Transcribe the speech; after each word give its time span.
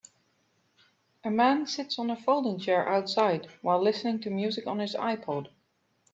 A 1.23 1.29
man 1.29 1.67
sits 1.67 1.99
on 1.99 2.09
a 2.09 2.15
folding 2.15 2.57
chair 2.57 2.89
outside 2.89 3.45
while 3.61 3.79
listening 3.79 4.19
to 4.21 4.31
music 4.31 4.65
on 4.65 4.79
his 4.79 4.95
iPod. 4.95 5.49